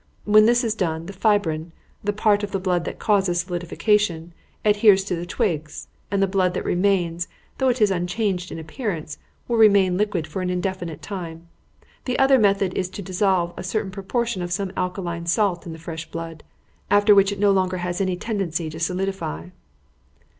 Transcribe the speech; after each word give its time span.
When 0.25 0.47
this 0.47 0.63
is 0.63 0.73
done, 0.73 1.05
the 1.05 1.13
fibrin 1.13 1.73
the 2.03 2.11
part 2.11 2.41
of 2.41 2.49
the 2.49 2.59
blood 2.59 2.85
that 2.85 2.97
causes 2.97 3.41
solidification 3.41 4.33
adheres 4.65 5.03
to 5.03 5.15
the 5.15 5.27
twigs, 5.27 5.89
and 6.09 6.23
the 6.23 6.27
blood 6.27 6.55
that 6.55 6.65
remains, 6.65 7.27
though 7.59 7.69
it 7.69 7.79
is 7.79 7.91
unchanged 7.91 8.51
in 8.51 8.57
appearance, 8.57 9.19
will 9.47 9.57
remain 9.57 9.97
liquid 9.97 10.25
for 10.25 10.41
an 10.41 10.49
indefinite 10.49 11.03
time. 11.03 11.49
The 12.05 12.17
other 12.17 12.39
method 12.39 12.73
is 12.75 12.89
to 12.89 13.03
dissolve 13.03 13.53
a 13.55 13.63
certain 13.63 13.91
proportion 13.91 14.41
of 14.41 14.51
some 14.51 14.71
alkaline 14.75 15.27
salt 15.27 15.67
in 15.67 15.71
the 15.71 15.77
fresh 15.77 16.09
blood, 16.09 16.43
after 16.89 17.13
which 17.13 17.31
it 17.31 17.37
no 17.37 17.51
longer 17.51 17.77
has 17.77 18.01
any 18.01 18.17
tendency 18.17 18.71
to 18.71 18.79
solidify." 18.79 19.49